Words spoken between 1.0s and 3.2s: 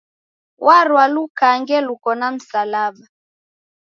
lukange luko na msalaba